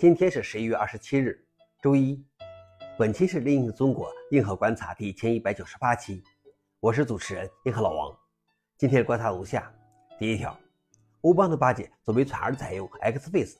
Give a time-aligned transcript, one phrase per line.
[0.00, 1.44] 今天是十一月二十七日，
[1.82, 2.24] 周一。
[2.98, 6.22] 本期是《另一个中国硬核观察》第一千一百九十八期，
[6.80, 8.18] 我是主持人硬核老王。
[8.78, 9.70] 今天的观察如下：
[10.18, 10.58] 第一条，
[11.20, 13.56] 欧邦的八解准备转而采用 XFace。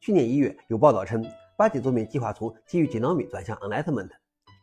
[0.00, 1.24] 去年一月有报道称，
[1.56, 4.10] 八解桌面计划从基于 Dynamic 转向 Enlightenment，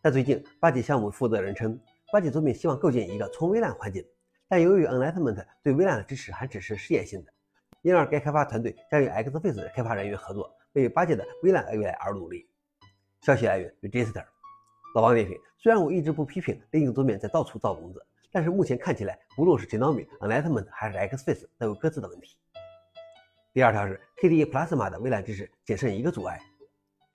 [0.01, 1.79] 但最近八解项目负责人称，
[2.11, 4.05] 八解桌面希望构建一个纯微软环境，
[4.49, 7.31] 但由于 Enlightenment 对微软的支持还只是试验性的，
[7.81, 10.53] 因而该开发团队将与 XFace 的开发人员合作。
[10.73, 12.47] 为八戒的微软未来而努力。
[13.21, 14.25] 消息来源：Register。
[14.95, 22.37] 老王点评：虽然我一直不批评另一个桌面在到处造笼子，但是目前看起来，无论是 Dynamic、Enlightenment 还是 XFace 都有各自的问题。
[23.53, 26.39] 第二条是 KDE Plasma 的微软支持仅剩一个阻碍。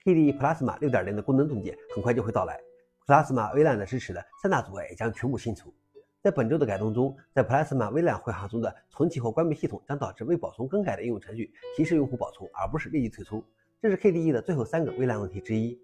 [0.03, 2.59] KDE Plasma 6.0的功能冻结很快就会到来
[3.05, 5.73] ，Plasma 微软的支持的三大阻碍也将全部清除。
[6.21, 13.41] 在本周的改动中，在 Plasma 微软会航中的重启或关闭系统将导致未保存更改的应用程序提示用户保存，而不是立即退出。
[13.81, 15.79] 这是 KDE 的最后三个微软问题之一。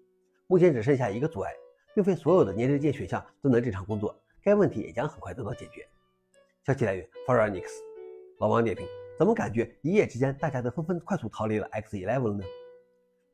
[0.46, 1.50] 目前只剩下一个阻碍，
[1.94, 4.14] 并非所有的粘日键选项都能正常工作。
[4.42, 5.88] 该问题也将很快得到解决。
[6.66, 7.82] 消息来源 f o r e n i x
[8.38, 8.86] 老王点评：
[9.18, 12.44] 怎么感觉一夜之间大家都纷纷快速逃离了 X11 了呢？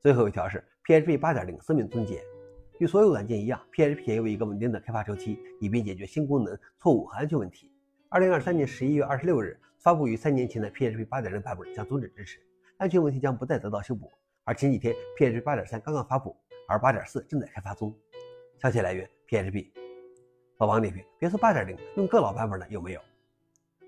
[0.01, 2.23] 最后一条是 PHP 8.0生命终结。
[2.83, 7.71] 与所有软件一样，PHP 也有一个稳定的开发周期，以便解决新功能、错误和安全问题。
[8.09, 12.41] 二零二三年十一月二十六日发布于三年前的 PHP 八点零版本将终止支持，
[12.79, 14.11] 安全问题将不再得到修补。
[14.43, 17.95] 而前几天 PHP 八点三刚刚发布，而八点四正在开发中。
[18.59, 19.71] 消息来源：PHP。
[20.59, 23.01] 老王点评：别说八点零，用更老版本的有没有？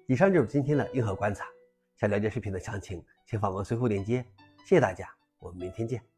[0.06, 1.45] 以上就是今天的硬核观察。
[1.97, 4.25] 想了解视频的详情，请访问随后链接。
[4.59, 5.09] 谢谢大家，
[5.41, 6.13] 我们明天见。